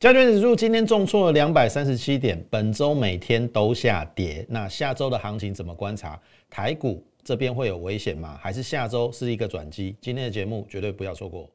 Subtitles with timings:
[0.00, 4.46] 加权指数今天重挫了两百三十七点，本周每天都下跌。
[4.48, 6.16] 那下周的行情怎么观察？
[6.48, 8.38] 台股这边会有危险吗？
[8.40, 9.96] 还是下周是一个转机？
[10.00, 11.50] 今天的节目绝对不要错过。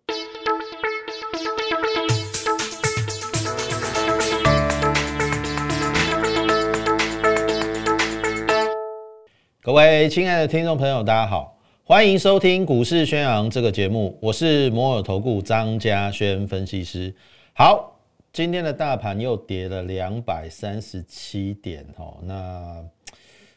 [9.61, 17.15] 各位亲爱的听众朋友，大家好，欢迎收听股市宣扬这个节目，我是摩尔投顾张家轩分析师。
[17.53, 17.92] 好。
[18.33, 22.83] 今天的大盘又跌了两百三十七点，哦，那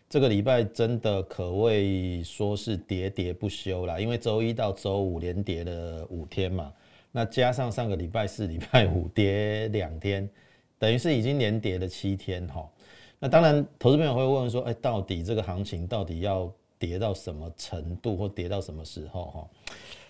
[0.07, 6.71] 这个礼拜真的可谓说是喋喋不休啦，因为周一到周五连跌了五天嘛，
[7.11, 10.29] 那加上上个礼拜四、礼拜五跌两天，
[10.79, 12.69] 等于是已经连跌了七天，哈。
[13.19, 19.49] 那当然，投资朋友会问说，哎，到底这个行情到底要跌到什么程度，或跌到什么时候，哈？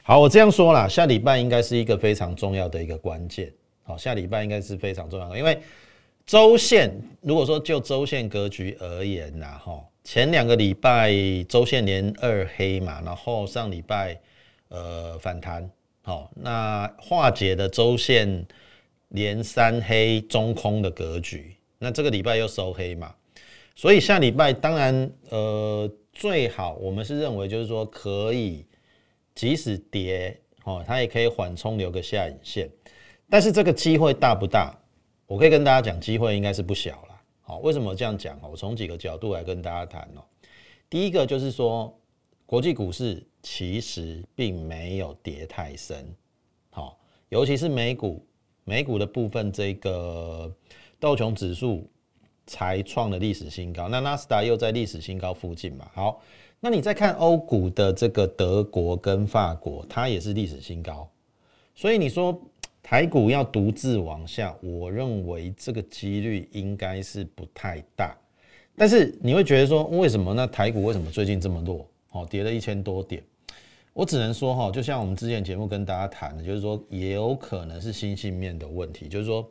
[0.02, 3.52] 好，我这样说啦，下礼拜应该是一个非常重要的一个关键。
[3.86, 5.56] 好，下礼拜应该是非常重要的，因为
[6.26, 6.90] 周线
[7.20, 11.14] 如果说就周线格局而言呐，哈，前两个礼拜
[11.48, 14.18] 周线连二黑嘛，然后上礼拜
[14.70, 15.70] 呃反弹，
[16.02, 18.44] 好，那化解的周线
[19.10, 23.14] 连三黑中空的格局，那这个礼拜又收黑嘛，
[23.76, 28.66] 所以下礼拜当然呃最好我们是认为就是说可以
[29.32, 32.68] 即使跌哦，它也可以缓冲留个下影线。
[33.28, 34.72] 但是这个机会大不大？
[35.26, 37.20] 我可以跟大家讲，机会应该是不小了。
[37.42, 38.38] 好，为什么这样讲？
[38.40, 40.22] 我从几个角度来跟大家谈哦。
[40.88, 41.92] 第一个就是说，
[42.46, 46.06] 国际股市其实并没有跌太深，
[46.70, 46.96] 好，
[47.28, 48.24] 尤其是美股，
[48.62, 50.48] 美股的部分，这个
[51.00, 51.90] 道琼指数
[52.46, 55.90] 才创了历史新高，那纳斯达又在历史新高附近嘛。
[55.92, 56.22] 好，
[56.60, 61.10] 那你再看欧股的这个德国跟法国，它也是历史新高，
[61.74, 62.40] 所以你说。
[62.88, 68.16] 台股要独自往下，我认为这个几率应该是不太大。
[68.76, 71.84] 但是你会觉得说，为什么那台股为什么最近这么弱？
[72.12, 73.20] 哦，跌了一千多点。
[73.92, 79.44] 我只能说哈，就像我们之前节目跟大家谈的，就是说也有可能是新兴面的问题，就是说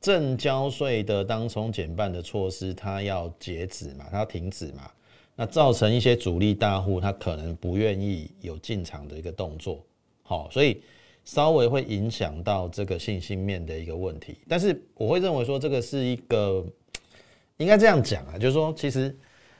[0.00, 4.88] 正交税的当冲减半的措施，它要截止嘛，它要停止嘛，
[5.34, 9.84] 那造成一些主力大户他可能不愿意有进场的一个动作。
[10.22, 10.80] 好，所以。
[11.30, 16.66] 稍微会影响到这个信心面的一个问题，但是我会认为说这个是一个
[17.56, 19.16] 应该这样讲啊，就是说其实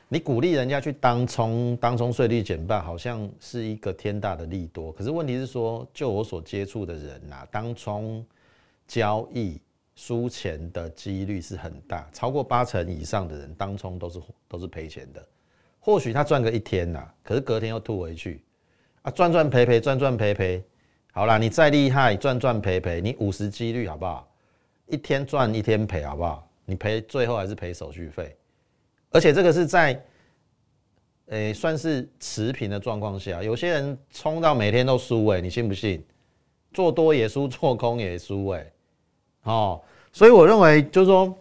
[0.08, 4.90] 你鼓励人家去当冲，当冲税率减半，好像是一个天大的利多。
[4.90, 8.26] 可是问题是说，就我所接触的人呐，当冲
[8.88, 9.60] 交易
[9.94, 15.24] 输钱的几率是很大，超过八成以上的人当冲都是都是赔钱的。
[15.78, 18.42] 或许他赚个一天呐，可是隔天又吐回去
[19.02, 20.60] 啊，赚赚赔赔，赚赚赔赔。
[21.12, 24.28] 好啦，你再厉害，赚赚赔赔，你五十几率好不好？
[24.86, 26.48] 一天赚一天赔好不好？
[26.64, 28.36] 你赔最后还是赔手续费，
[29.10, 30.00] 而且这个是在，
[31.26, 36.00] 诶算是持平的状况下，有些人冲到每天都输诶，你信不信？
[36.72, 38.72] 做多也输，做空也输诶。
[39.42, 39.82] 哦，
[40.12, 41.36] 所以我认为就是说，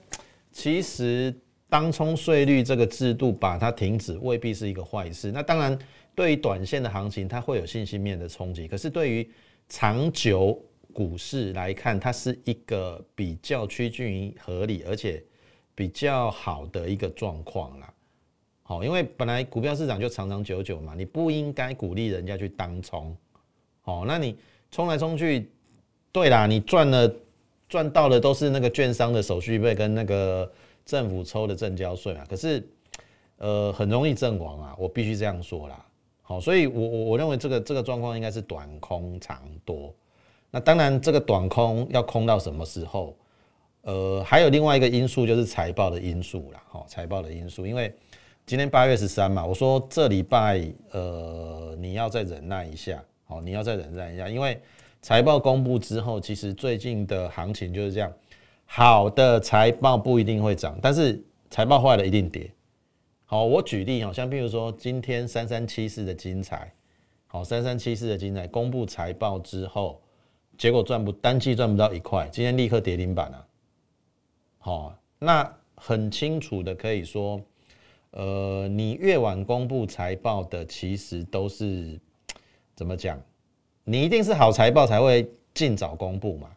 [0.52, 1.32] 其实
[1.70, 5.32] 当冲税率这个制度把它停止，未必是一个坏事。
[5.32, 5.78] 那当然，
[6.16, 9.32] 对于短线的行情，它会有信息面的冲击，可是对于
[9.70, 10.60] 长久
[10.92, 15.24] 股市来看，它是一个比较趋近于合理，而且
[15.76, 17.94] 比较好的一个状况啦。
[18.64, 23.16] 好，因为本来股票市场就长长久久嘛，你不应该鼓励人家去当冲。
[23.82, 24.36] 好，那你
[24.72, 25.50] 冲来冲去，
[26.12, 27.16] 对啦，你赚了
[27.68, 30.52] 赚到的都是那个券商的手续费跟那个
[30.86, 32.26] 政府抽的正交税嘛。
[32.28, 32.68] 可是，
[33.38, 35.86] 呃，很容易阵亡啊，我必须这样说啦。
[36.30, 39.92] 好，所以，我我我认为这个这个状况应该是短空长多。
[40.52, 43.18] 那当然，这个短空要空到什么时候？
[43.82, 46.62] 呃，还有另外一个因素就是财报的因素啦。
[46.68, 47.92] 好，财报的因素，因为
[48.46, 53.04] 今天八月十三嘛，我说这礼拜呃你要再忍耐一下。
[53.26, 54.62] 好，你要再忍耐一下，因为
[55.02, 58.14] 财报公布之后，其实最近的行情就是这样。
[58.68, 62.52] 好的财报不一定会涨，但是财报坏了一定跌。
[63.32, 66.74] 好，我举例好像比如说今天三三七四的精彩，
[67.28, 70.02] 好，三三七四的精彩公布财报之后，
[70.58, 73.46] 结果赚不单季赚不到一块，今天立刻跌停板了。
[74.58, 77.40] 好，那很清楚的可以说，
[78.10, 82.00] 呃，你越晚公布财报的，其实都是
[82.76, 83.22] 怎么讲？
[83.84, 86.50] 你一定是好财报才会尽早公布嘛。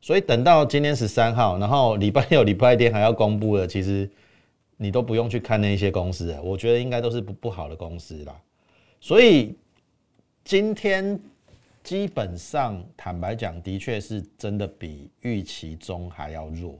[0.00, 4.10] 所以等到今天十三号，然后礼拜六、礼拜天还要公布的，其实。
[4.84, 8.38] 你都不用去看那些公司，我觉得应该都是不不好的公司啦。
[9.00, 9.56] 所以
[10.44, 11.18] 今天
[11.82, 16.78] 基本上坦白讲，的确是真的比预期中还要弱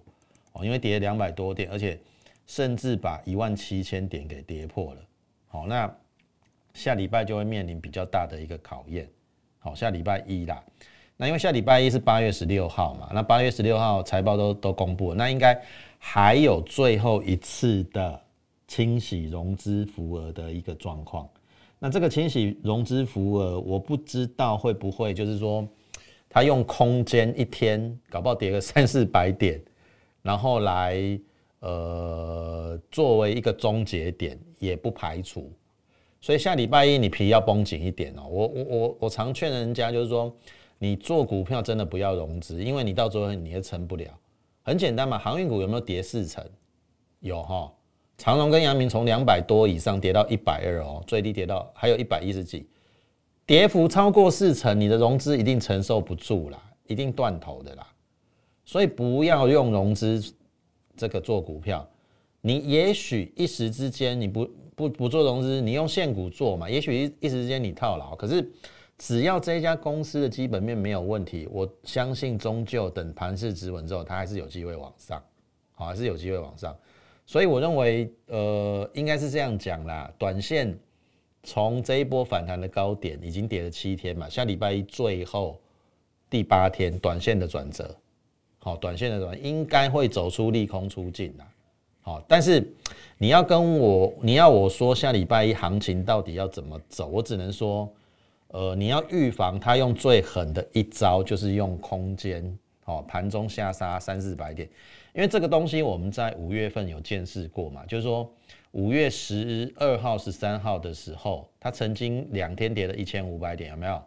[0.52, 1.98] 哦，因为跌两百多点，而且
[2.46, 5.00] 甚至把一万七千点给跌破了。
[5.48, 5.90] 好，那
[6.74, 9.08] 下礼拜就会面临比较大的一个考验。
[9.60, 10.62] 好，下礼拜一啦，
[11.16, 15.58] 那因为下礼拜一是八月十六号嘛，那八月十六号财报都都公布了，那应该
[16.06, 18.20] 还有最后一次的
[18.68, 21.26] 清洗融资幅额的一个状况。
[21.78, 25.66] 那这个清洗融资幅额，我不知道会不会就是说，
[26.28, 29.58] 他用空间一天搞不好跌个 三四百点，
[30.20, 31.18] 然后来
[31.60, 35.50] 呃作为一个终结点，也不排除。
[36.20, 38.28] 所以下礼拜一你皮要绷紧一点哦。
[38.30, 40.30] 我我我我常劝人家就是说，
[40.78, 44.06] 你做股票真的不要融资，因为你到最后你也撑不了。
[44.64, 46.44] 很简单嘛，航运股有没有跌四成？
[47.20, 47.72] 有哈。
[48.16, 52.64] 长荣跟阳明从两百多以上跌到一百二哦，最低跌到还有一百一十几，
[53.44, 57.84] 跌幅超过四成，你的融资一定承受不住啦，一定断头的啦。
[58.64, 60.22] 所以不要用融资
[60.96, 61.87] 这个做股票，
[62.40, 68.49] 你也许一时之间你不不不做融资，你用现股做嘛，也许一一时之间你套牢，可是
[68.96, 75.23] 只要这一家公司的基本面没有问题，我相信终究等盘势止稳之后，它还是有机会往上，
[75.73, 76.76] 好，还是有机会往上。
[77.26, 80.12] 所以我认为，呃，应该是这样讲啦。
[80.19, 80.79] 短线
[81.43, 85.58] 从这一波反弹的高点已经跌了七天嘛，下礼拜一最后
[86.31, 87.97] 第八天，短线的转折，
[88.58, 91.47] 好，短线的转应该会走出利空出尽啦。
[92.02, 92.62] 好，但是
[93.17, 97.90] 你要跟我，你要我说下礼拜一行情到底要怎么走，我只能说，
[98.54, 104.68] 呃，你要预防他用最狠的一招，就是用空间，哦，盘中下杀三四百点。
[105.12, 108.32] 因为这个东西我们在五月份有见识过嘛，就是说
[108.70, 114.00] 五月十二号、十三号的时候，它曾经两天跌了一千五百点，有没有？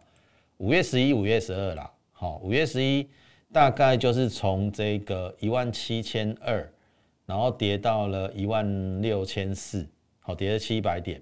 [0.59, 3.05] 五月十一、五月十二啦，好，五月十一
[3.51, 6.65] 大概就是从这个一万七千二，
[7.25, 9.85] 然后跌到了一万六千四，
[10.21, 11.21] 好，跌了七百点，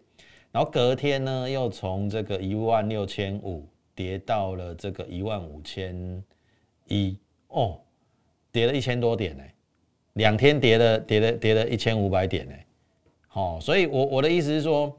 [0.56, 6.24] 然后隔天呢又从这个一万六千五跌到了这个一万五千
[6.88, 7.18] 一，
[7.50, 7.78] 哦，
[8.54, 9.44] 跌了一千多点呢。
[10.14, 12.54] 两天跌了，跌了，跌了一千五百点呢，
[13.28, 14.98] 好，所以，我我的意思是说，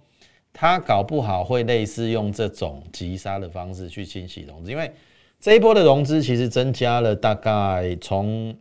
[0.53, 4.93] 他搞不好会类似用这种急杀的方式去清洗融资，因为
[5.41, 8.55] 这一波的融资其实增加了大概从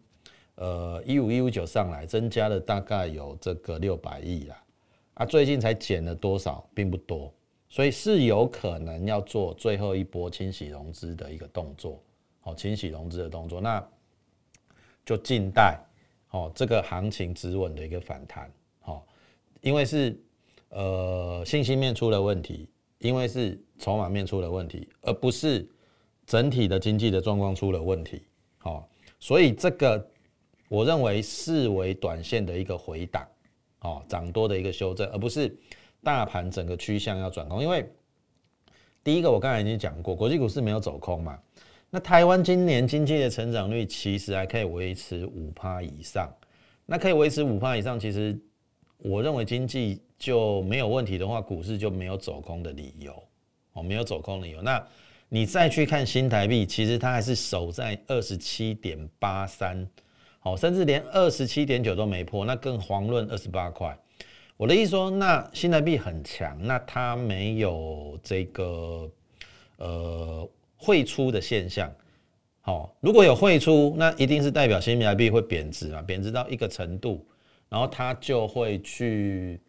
[0.56, 4.56] 呃一五一五九上来，增加了大概有这个六百亿啦，
[5.15, 7.33] 啊，最近才减了多少，并不多，
[7.67, 12.01] 所以是有可能要做最后一波清洗融资的一个动作，
[12.39, 13.85] 好，清洗融资的动作，那
[15.03, 15.77] 就静待。
[16.31, 18.51] 哦，这个行情止稳的一个反弹，
[18.83, 19.01] 哦，
[19.62, 20.21] 因为是
[20.67, 22.67] 呃信息面出了问题，
[22.97, 25.65] 因为是筹码面出了问题，而不是
[26.25, 28.21] 整体的经济的状况出了问题，
[28.57, 28.85] 好，
[29.17, 30.06] 所以这个
[30.67, 33.25] 我认为视为短线的一个回档，
[33.86, 35.56] 哦，涨多的一个修正，而不是
[36.04, 37.88] 大盘整个趋向要转空，因为
[39.04, 41.40] 第一个我刚才已经讲过，国际股市没有走空嘛。
[41.92, 46.28] 那台湾今年经济的成长率其实还可以维持五趴以上，
[46.86, 48.38] 那可以维持五趴以上，其实
[48.98, 53.14] 我认为经济就没有问题的话，股市就没有走空的理由
[53.74, 54.62] 哦，没有走空理由。
[54.62, 54.84] 那
[55.30, 59.88] 你再去看新台币，其实它还是守在二十七点八三，
[60.45, 63.98] 好，甚至连二十七点九都没破，那更遑论二十八块。
[64.55, 69.10] 我的意思说，那新台币很强，那它没有这个
[69.77, 70.50] 呃。
[70.77, 71.91] 汇出的现象，
[72.62, 76.01] 好，如果有汇出，那一定是代表新台币会贬值嘛？
[76.01, 77.25] 贬值到一个程度，
[77.70, 79.60] 然后它就会去，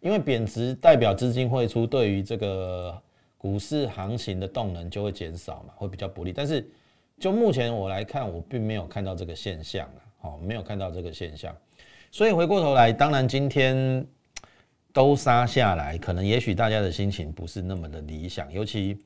[0.00, 3.00] 因为贬值代表资金汇出，对于这个
[3.38, 6.32] 股市行情的动能就会减少嘛，会比较不利。
[6.32, 6.68] 但是
[7.18, 11.54] 就目前我来看，我并没有看到这个现象啊，好，没有看到这个现象。
[12.10, 14.06] 所以回过头来，当然今天
[14.92, 18.98] 都杀下来，可能也许大家的心情不是那么的理想，尤其。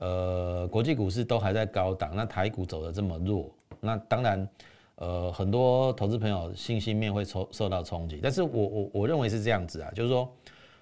[0.00, 4.48] 呃，国际股市都还在高档，那台股走的这么弱，那当然，
[4.94, 8.20] 呃，很多投资朋友信心面会受受到冲击。
[8.22, 10.32] 但是我我我认为是这样子啊，就是说，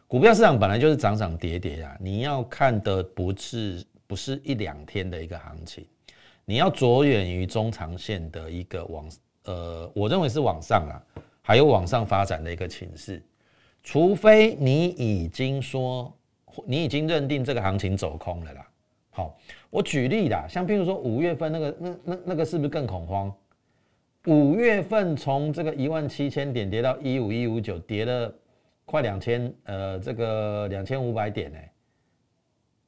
[0.06, 5.86] 股票市场本来就是涨涨跌跌啊，你要看的不是不是一两天的一个行情，
[6.44, 9.08] 你要着眼于中长线的一个往，
[9.46, 10.94] 呃，我认为是往上啊，
[11.42, 13.22] 还有往上发展的一个情势，
[13.82, 16.12] 除非你已经说
[16.64, 18.68] 你已经认定这个行情走空了啦。
[19.10, 19.38] 好，
[19.70, 23.32] 我举例啦，像譬如说五月份那个，那那那个是不是更恐慌？
[24.26, 28.34] 五月份从这个一万七千点跌到一五一五九，跌了
[28.84, 31.58] 快两千，呃，这个两千五百点呢，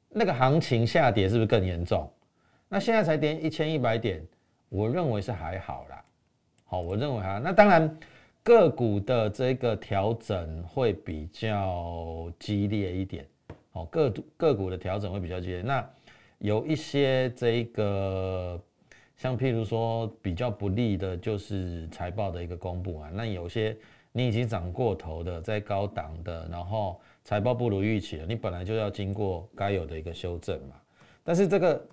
[0.09, 2.11] 那个行情下跌是不是更严重？
[2.67, 4.21] 那现在才跌一千一百点，
[4.67, 6.03] 我认为是还好啦。
[6.71, 7.97] 好，我认为啊，那当然
[8.43, 13.25] 个股的这个调整会比较激烈一点。
[13.71, 15.63] 好，个个股的调整会比较激烈。
[15.63, 15.83] 那
[16.37, 18.61] 有一些这个，
[19.17, 23.09] 像譬如说比较不利的，就是财报的一个公布啊。
[23.11, 23.75] 那有些
[24.11, 30.75] 你已经涨过头的，在高档的，然后财报不如预期了，你本来就要经过该有的一个修正嘛。
[31.23, 31.83] 但是这个。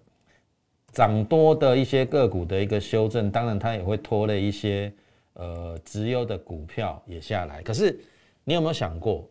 [0.96, 4.90] 涨多的一些个股的一个修正，当然它也会拖累一些
[5.34, 7.60] 呃直优的股票也下来。
[7.60, 8.00] 可是
[8.44, 9.28] 你有没有想过，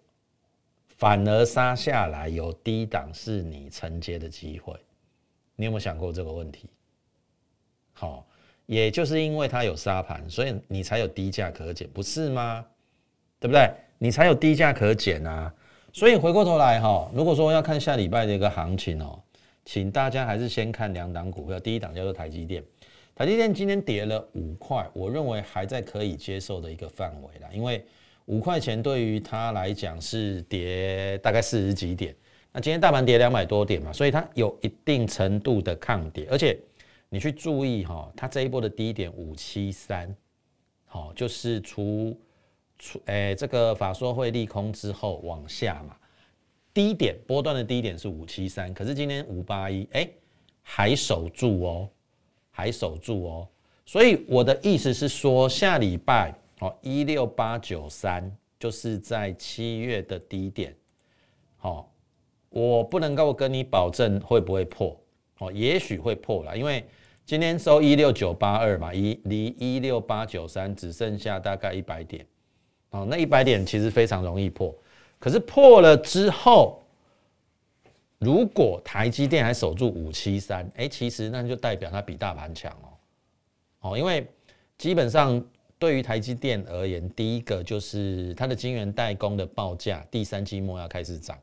[0.90, 4.76] 反而杀下来有低档是你承接的机会？
[5.56, 6.70] 你有没有想过这个问题？
[7.94, 8.24] 好，
[8.68, 12.64] 也就是因为它有杀盘，所以你才有低价可减，不是吗？
[13.40, 13.68] 对不对？
[13.98, 15.52] 你才有低价可减啊。
[15.92, 19.20] 所以回过头来哈，如果说要看下礼拜的一个行情哦。
[19.66, 22.64] 请大家还是先看两档股票，第一档叫做台积电，
[23.16, 27.84] 台积电今天跌了五块，我认为还在可以接受的一个范围啦，因为
[28.26, 32.16] 五块钱对于它来讲是跌大概四十几点，
[32.52, 36.58] 那今天大盘跌两百多点嘛，所以它有一定程度的抗跌，而且
[37.10, 40.16] 你去注意哈，它这一波的低点五七三，
[40.86, 42.16] 好，就是除
[42.78, 45.96] 除诶这个法说会利空之后往下嘛。
[46.76, 50.10] 低点波段的低点是五七三，可是今天五八一，哎，
[50.62, 51.90] 还守住哦，
[52.52, 53.48] 还守住哦。
[53.86, 58.30] 所以我的意思是说，下礼拜哦一六八九三
[58.60, 60.76] 就是在七月的低点，
[61.56, 61.90] 好，
[62.50, 65.00] 我不能够跟你保证会不会破，
[65.38, 66.84] 哦，也许会破了，因为
[67.26, 72.26] 今天收一六九八二嘛，一离一六八九三只剩下大概一百点，
[72.90, 74.76] 哦，那一百点其实非常容易破。
[75.18, 76.84] 可是破了之后，
[78.20, 83.90] 如果台积电还守住五七三，哎，其实那就代表它比大盘强哦。
[83.90, 84.28] 哦，因为
[84.78, 85.44] 基本上
[85.80, 91.38] 对于台积电而言，第一个就是它的晶圆代工的报价，第三季末要开始涨，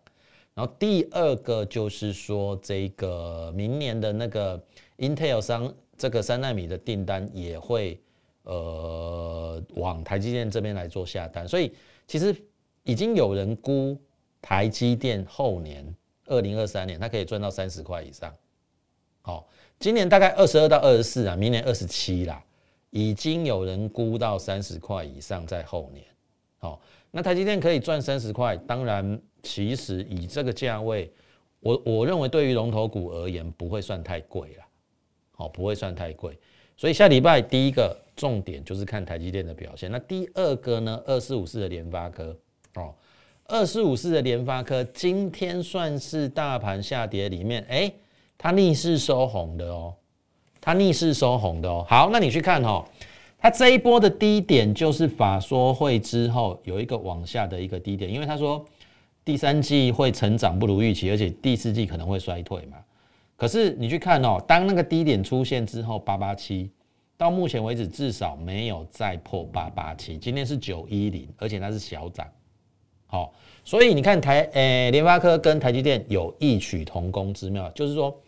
[0.55, 4.63] 然后第二个就是说这个明年的那个
[4.99, 8.01] Intel 商这个三纳米的订单也会
[8.45, 11.73] 呃往台积电这边来做下单，所以
[12.07, 12.33] 其实。
[12.85, 13.97] 已经有人估
[14.41, 15.95] 台积电后年
[16.27, 18.35] 二零二三年，它可以赚到三十块以上。
[19.21, 19.49] 好，
[19.79, 22.43] 今年大概二十二到二十四啊，明年二十七啦，
[22.91, 26.05] 已经有人估到三十块以上在后年。
[26.59, 31.13] 好，那台积电可以赚三十块，当然，其实以这个价位，
[31.61, 34.65] 我我认为对于龙头股而言不会算太贵了。
[35.31, 36.37] 好，不会算太贵。
[36.77, 39.89] 所以下礼拜第一个重点就是看台积电的表现。
[39.91, 42.37] 那第二个呢，二四五四的联发科。
[42.75, 42.95] 哦，
[43.47, 47.93] 二四五四的联发科今天算是大盘下跌里面，哎，
[48.39, 49.95] 它逆势收红的哦，
[50.61, 51.85] 它逆势收红的哦。
[51.89, 52.85] 好，那你去看哦，
[53.39, 58.65] 它这一波的低点就是法说会之后有一个往下的一个低点，因为他说
[59.25, 62.79] 第三季会成长不如预期，而且第四季可能会衰退嘛。
[63.37, 66.71] 可是你去看哦，当那个低点出现之后，八八七
[67.17, 72.27] 到目前为止至少没有再破八八七，今天是九一零，而且它是小涨。
[73.13, 73.31] 好，
[73.63, 78.19] 所以你看台诶，联发科跟台积电有异曲同工之妙，就是说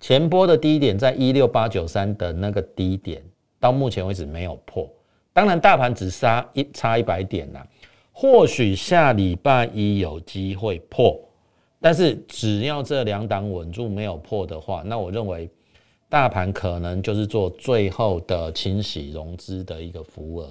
[0.00, 3.22] 前波的低点在一六八九三的那个低点，
[3.60, 4.90] 到目前为止没有破。
[5.32, 7.64] 当然，大盘只差一差一百点啦，
[8.10, 11.16] 或许下礼拜一有机会破，
[11.80, 15.48] 但是只要这两档稳住没有破的话，那我认为
[16.08, 20.50] 大盘可能就是做最后的清洗融资的一个浮额，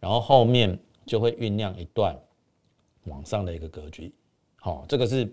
[0.00, 2.16] 然后后面就会酝酿一段。
[3.06, 4.12] 往上的一个格局，
[4.60, 5.28] 好，这个是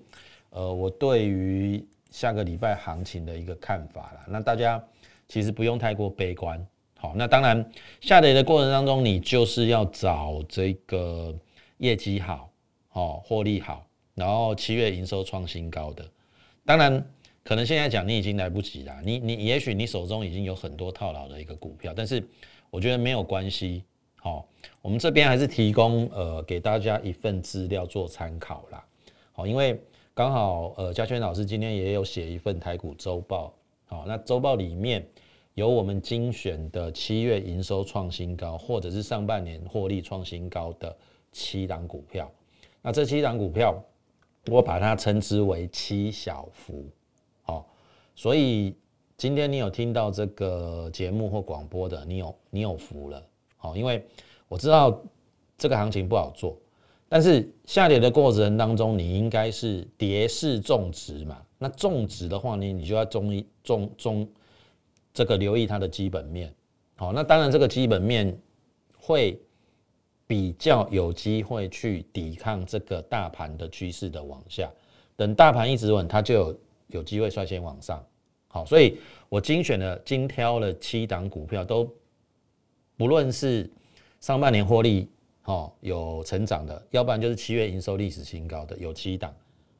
[0.49, 4.19] 呃我对于下个礼拜行情的一个看法了。
[4.27, 4.83] 那大家
[5.27, 6.65] 其实不用太过悲观，
[6.97, 7.63] 好，那当然
[8.01, 11.35] 下跌的过程当中，你就是要找这个
[11.77, 12.49] 业绩好，
[12.91, 16.05] 哦，获利好，然后七月营收创新高的。
[16.65, 17.03] 当然，
[17.43, 22.23] 可能现在讲你已经来不及了，你你也许你手中已经有很多套牢的一个股票，但是
[22.69, 23.83] 我觉得没有关系。
[24.23, 24.47] 好，
[24.81, 28.81] 我们这边还是提供呃给大家一份资料做参考啦。
[29.33, 29.77] 好，因为
[30.13, 33.53] 刚好呃嘉轩老师今天也有写一份台股周报，
[33.83, 35.05] 好，那周报里面
[35.55, 40.95] 有我们精选的七月营收创新高，或者是上半年获利创新高的
[41.33, 42.31] 七档股票。
[42.81, 43.75] 那这七档股票，
[44.45, 46.85] 我把它称之为七小福。
[47.41, 47.67] 好，
[48.15, 48.73] 所以
[49.17, 53.21] 今天你有听到这个节目或广播的，你有你有福了。
[53.63, 54.05] 好，因为
[54.49, 55.01] 我知道
[55.57, 56.57] 这个行情不好做，
[57.07, 61.41] 但是下跌的过程当中，你应该是跌势种植嘛。
[61.57, 64.27] 那种植的话呢，你就要种一种种
[65.13, 66.53] 这个留意它的基本面。
[66.97, 68.37] 好，那当然这个基本面
[68.97, 69.39] 会
[70.27, 74.69] 比较有机会去抵抗这个大盘的趋势的往下。
[75.15, 78.05] 等大盘一直稳，它就有有机会率先往上。
[78.49, 78.97] 好，所以
[79.29, 81.89] 我精选了精挑了七档股票，都
[82.97, 83.69] 不论是
[84.19, 85.07] 上半年获利
[85.45, 89.33] 哦有成长的，要不然就是七月营收历史新高的有七档。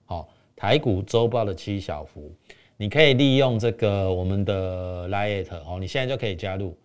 [0.05, 2.31] 好，台股周报的七小幅，
[2.77, 6.75] 你可以利用这个我们的 Lite 哦，你现在就可以加入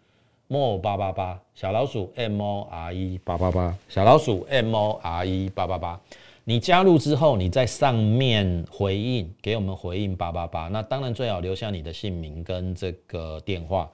[0.46, 6.00] More 八八八小老鼠 M O R E 八八八小老鼠 M O R E 八八八。
[6.44, 13.90] 你加入之后，你在上面回应给我们回应八八八，那当然最好留下你的姓名跟这个电话，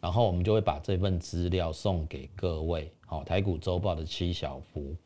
[0.00, 2.90] 然后我们就会把这份资料送给各位。
[3.06, 4.96] 好，台股周报的七小福，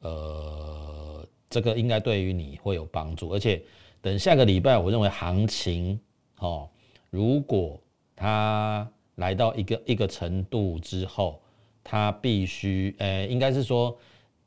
[0.00, 3.62] 呃，这个应该对于你会有帮助，而且
[4.00, 5.98] 等下个礼拜，我认为行情，
[6.38, 6.68] 哦，
[7.10, 7.80] 如果
[8.16, 11.40] 它来到一个一个程度之后，
[11.84, 13.96] 它必须，呃，应该是说。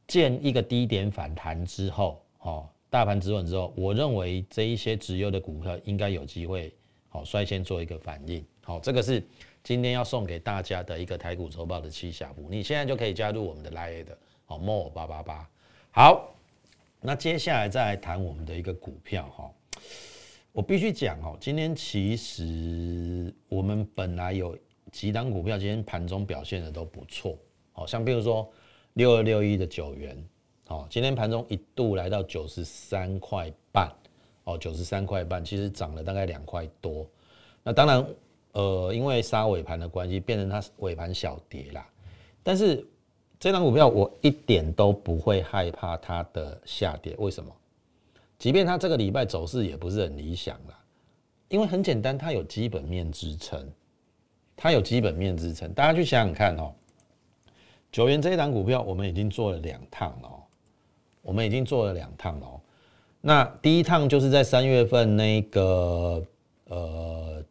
[0.07, 6.71] 见一个低点反弹之后，哦，大盘止稳之后，我认为这一些直优的股票应该有机会，
[7.09, 8.45] 好率先做一个反应。
[8.61, 9.27] 好，这个是
[9.65, 15.49] 今天要送给大家的一个台股周报的七下步，你现在就可以加入我们的 Line 的，好，more 八八八。
[15.89, 16.35] 好，
[17.01, 19.51] 那接下来再来谈我们的一个股票，哈，
[20.51, 24.55] 我必须讲哦，今天其实我们本来有
[24.91, 27.35] 几档股票，今天盘中表现的都不错，
[27.71, 28.47] 好像比如说。
[28.93, 30.25] 六二六一的九元，
[30.69, 33.91] 哦，今天盘中一度来到九十三块半，
[34.45, 37.05] 哦，九十三块半，其实涨了大概两块多。
[37.61, 38.07] 那当然，
[38.55, 41.85] 呃，因为杀尾盘的关系，变成它尾盘小跌啦。
[42.41, 42.85] 但是
[43.37, 47.53] 这张股票我一点都不会害怕它的下跌，为什么？
[48.39, 50.79] 即便它这个礼拜走势也不是很理想啦，
[51.49, 53.67] 因为很简单，它有基本面支撑，
[54.55, 55.73] 它有基本面支撑。
[55.73, 56.73] 大家去想想看哦。
[57.91, 60.29] 九元这一档股票，我们已经做了两趟了，
[61.21, 62.61] 我们已经做了两趟了。
[63.21, 66.21] 那第一趟就是在三月份那个
[66.67, 67.43] 呃，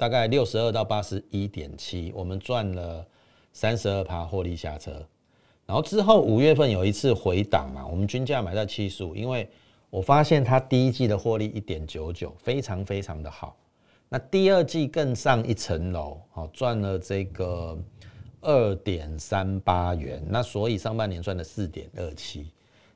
[0.00, 3.06] 大概六十二到八十一点七，我们赚了
[3.52, 4.90] 三十二趴获利下车。
[5.66, 9.46] 然后之后五月份有一次回档嘛，我们均价买在七十五，因为
[9.90, 13.54] 我发现它第一季的获利一点九九，非常非常的好。
[14.08, 17.78] 那第二季更上一层楼，好赚了这个。
[18.42, 22.50] 二点三八元，那所以上半年赚了四点二七。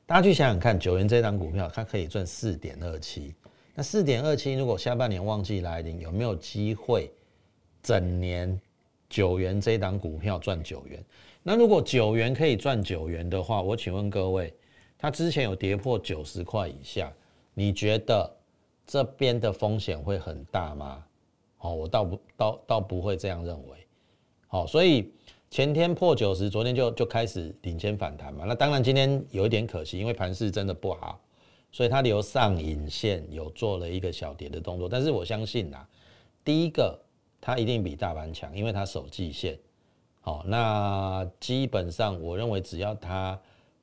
[0.07, 3.35] 大家去想想看，九元这张股票，它可以赚四点二七。
[3.75, 7.11] 那四点二七，如果下半年旺季来临，有没有机会
[7.83, 8.59] 整年
[9.09, 11.03] 九元这档股票赚九元？
[11.43, 14.53] 那如果九元可以赚九元的话，我请问各位，
[14.97, 17.11] 它之前有跌破九十块以下，
[17.53, 18.33] 你觉得
[18.87, 21.03] 这边的风险会很大吗？
[21.59, 23.77] 哦，我倒不倒倒不会这样认为。
[24.47, 25.11] 好，所以。
[25.51, 28.43] 前天破九十，昨天就就开始领先反弹嘛。
[28.45, 31.17] 那当然今天有一点可惜，因为盘势真的不好，
[31.75, 34.87] 所以它留上影线有做了一个小跌的动作。
[34.87, 35.85] 但是我相信啊，
[36.41, 36.97] 第一个
[37.41, 39.59] 它一定比大盘强，因为它守季线。
[40.21, 43.37] 好，那基本上我认为只要它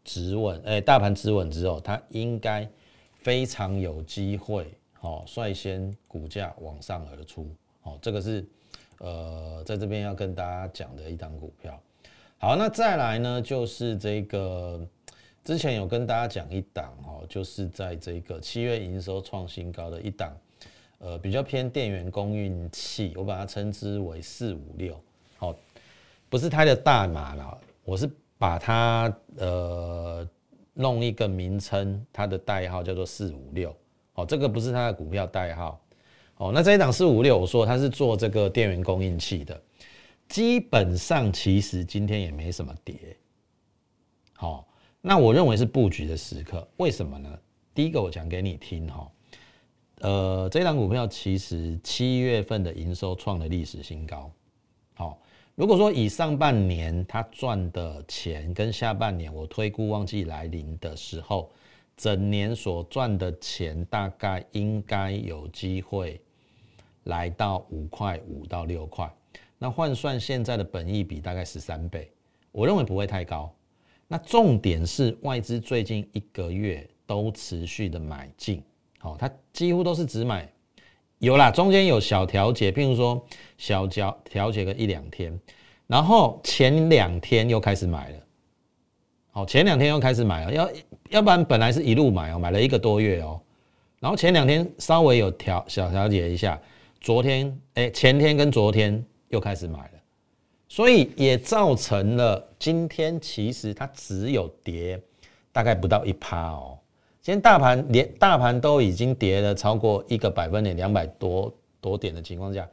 [0.04, 2.66] 止稳，哎，大盘止稳之后，它应该
[3.12, 7.46] 非常有机会，好，率先股价往上而出。
[7.82, 8.48] 好，这个是。
[8.98, 11.76] 呃，在这边要跟大家讲的一档股票，
[12.38, 14.80] 好，那再来呢，就是这个
[15.44, 20.36] 之前有跟大家讲一档哦，就是在这个七月营收创新高的一档，
[20.98, 24.98] 呃，比较偏电源供应器，我把它称之为四五六，
[25.36, 25.54] 好，
[26.28, 30.28] 不是它的大码了，我是把它呃
[30.74, 33.74] 弄一个名称，它的代号叫做四五六，
[34.12, 35.80] 好，这个不是它的股票代号。
[36.36, 39.60] 哦，那这一档四五六，我说它是做这个电源供应器的，
[40.28, 43.16] 基本上其实今天也没什么跌。
[44.34, 44.66] 好，
[45.02, 47.28] 那我认为是布局的时刻，为什么呢？
[47.74, 49.10] 第一个我讲给你听哈，
[49.98, 54.30] 呃，这档股票其实七月份的营收创了历史新高。
[54.94, 55.18] 好，
[55.54, 61.50] 如果说以上半年它赚的钱跟下半年我推估旺季来临的时候，
[61.96, 66.18] 整年所赚的钱大概应该有机会。
[67.06, 69.12] 来到五块五到六块，
[69.58, 72.08] 那换算现在的本益比大概十三倍，
[72.52, 73.52] 我认为不会太高。
[74.08, 78.62] 那重点是外资最近一个月都持续的买进，
[78.98, 80.50] 好，它几乎都是只买，
[81.18, 83.24] 有啦，中间有小调节，譬如说
[83.56, 85.38] 小调调节个一两天，
[85.86, 88.18] 然后前两天又开始买了，
[89.30, 90.70] 好，前两天又开始买了，要
[91.10, 93.40] 要不然本来是一路买哦，买了一个多月哦，
[94.00, 96.60] 然后前两天稍微有调小调节一下。
[97.00, 100.01] 昨天哎前天跟昨天又开始买了，
[100.72, 104.98] 所以也造成了今天其实它只有跌
[105.52, 106.78] 大概不到一趴哦。
[107.20, 112.66] 今天大盘连大盘都已经跌了超过一个百分点两百多多点的情况下，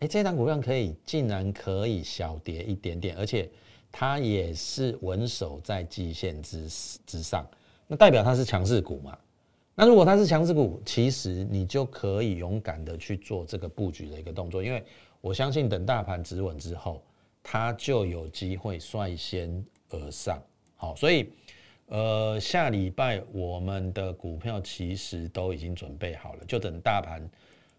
[0.00, 3.48] 哎，这档股票可以竟然可以小跌一点点，而且
[3.92, 6.66] 它也是稳守在季线之
[7.06, 7.46] 之上，
[7.86, 9.16] 那代表它是强势股嘛？
[9.76, 14.82] 那如果它是强势股，其实你就可以勇敢的去做这个布局的一个动作，因为
[15.20, 17.00] 我相信等大盘止稳之后，
[17.44, 20.42] 它就有机会率先而上。
[20.74, 21.30] 好，所以。
[21.88, 27.22] 呃，下礼拜我们的股票其实都已经准备好了，就等大盘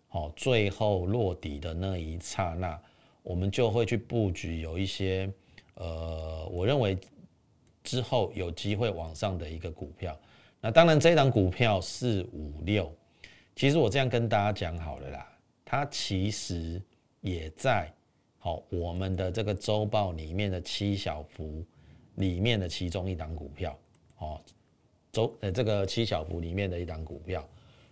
[0.07, 2.79] 好最后落底的那一刹那，
[3.23, 5.27] 我们就会去布局有一些
[5.73, 6.95] 呃，我认为
[7.83, 10.15] 之后有机会往上的一个股票。
[10.61, 12.95] 那当然，这档股票四五六，
[13.55, 15.27] 其实我这样跟大家讲好了啦，
[15.65, 16.79] 它其实
[17.21, 17.91] 也在
[18.45, 21.65] 好我们的这个周报里面的七小福
[22.17, 23.75] 里面的其中一档股票。
[24.19, 24.39] 哦，
[25.11, 27.43] 周呃这个七小福里面的一档股票，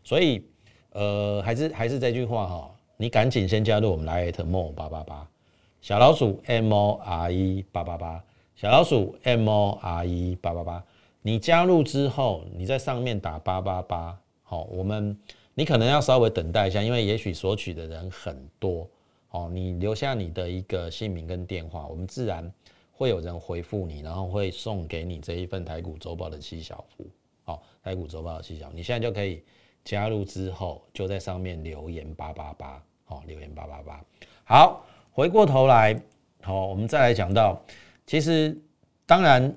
[0.03, 0.45] 所以
[0.91, 5.27] 呃还是还是这句话哈，你赶紧先加入我们来 at mo 八八八。
[5.81, 8.23] 小老鼠 m o r e 八八八
[8.55, 10.85] 小老鼠 m o r e 八八八，
[11.23, 15.17] 你加入之后，你在上面打八八八，好，我们
[15.55, 18.87] 你可能要稍微等待一下，因为也许索取的人很多，
[19.33, 22.51] 哦，你留下你的一个姓名跟电话，我们自然。
[22.95, 27.03] 会有人回复你，然后会送给你这一份台股周报的七小福。
[27.43, 29.43] 好，台股周报的七小，你现在就可以
[29.83, 32.81] 加入之后，就在上面留言八八八。
[33.03, 34.05] 好，留言八八八。
[34.45, 35.99] 好，回过头来，
[36.43, 37.59] 好，我们再来讲到，
[38.05, 38.55] 其实
[39.07, 39.53] 当然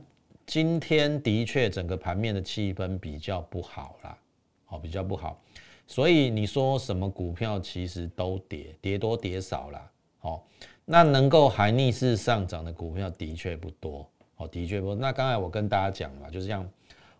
[0.47, 4.19] 今天的确整个盘面的气氛比较不好啦，
[4.65, 5.39] 好，比较不好，
[5.87, 9.90] 所以你说什么股票其实都跌，跌多跌少啦。
[10.18, 10.46] 好。
[10.88, 14.94] 那能够还逆势上涨的股票的确不多，哦，的确不多。
[14.94, 16.64] 那刚才我跟大家讲嘛，就是像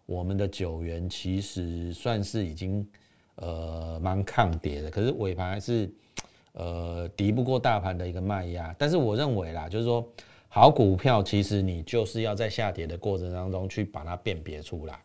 [0.07, 2.89] 我们的九元，其实算是已经
[3.35, 5.93] 呃蛮抗跌的，可是尾盘还是
[6.53, 8.73] 呃敌不过大盘的一个卖压。
[8.79, 10.09] 但是我认为啦，就是说
[10.47, 14.97] 好股票，其实你就是要在下跌的过程当中去把它辨别出来。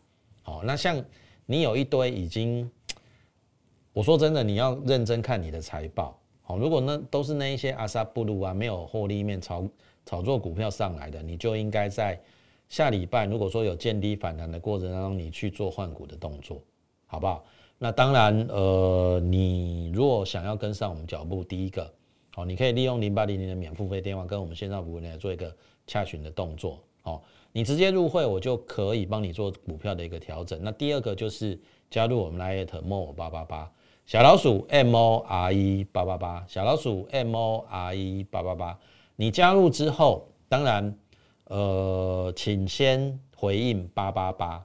[0.44, 1.04] 好，那像
[1.46, 2.70] 你有一堆已经，
[3.92, 6.18] 我说真的，你要认真看你的财报。
[6.40, 9.64] 好，如果那都是那一些阿萨布鲁啊，没有获利面炒
[10.06, 12.20] 炒作股票上来的，你就应该在
[12.68, 16.60] 下礼拜，如果说有见低反弹的过程当中，你去做换股的动作，
[17.06, 17.44] 好不好？
[17.78, 21.92] 那当然，呃，你如果想要跟上我们脚步，第一个，
[22.34, 25.54] 好，你可以利用零八零零的免付费电话跟我们线上服务来做一个
[25.86, 30.58] 洽询的动作，好，你直接入会，我就可以帮你做股票的一个调整。
[30.62, 33.70] 那第二个就是加入我们 l i t More 八八八。
[34.12, 38.78] 小老鼠 M O R E 八八八，小老鼠 M O R E 八八八，
[39.16, 40.94] 你加入之后，当然，
[41.44, 44.62] 呃，请先回应八八八，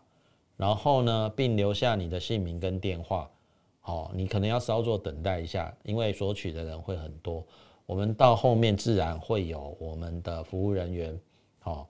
[0.58, 3.32] 然后呢，并留下你的姓名跟电话。
[3.80, 7.42] 好，你可能要稍作等待一下，因为索取的人会很多。
[7.86, 11.18] 我们到后面自然会有我们的服务人员，
[11.60, 11.88] 好，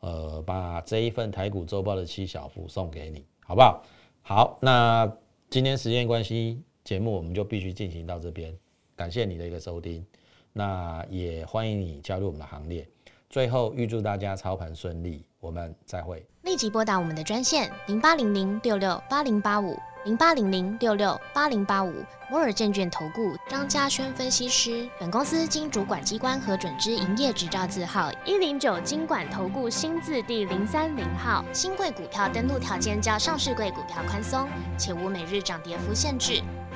[0.00, 3.80] 呃，把这一份台股周报的七小福送给你，好不好？
[4.22, 5.08] 好，那
[5.48, 6.60] 今天时间关系。
[6.86, 8.56] 节目我们就必须进行到这边，
[8.94, 10.06] 感谢你的一个收听，
[10.52, 12.86] 那也欢迎你加入我们的行列。
[13.28, 16.24] 最后预祝大家操盘顺利，我们再会。
[16.42, 21.92] 立即拨打我们的专线零八零零六六八零八五零八零零六六八零八五
[22.30, 24.88] 摩尔证券投顾张嘉轩分析师。
[25.00, 31.44] 本公司经主管机关核准之营业执照字号一零九经管投顾新字第零三零号。
[31.52, 36.40] 新贵股票登录条件较上市贵股票宽松，且无每日涨跌幅限制。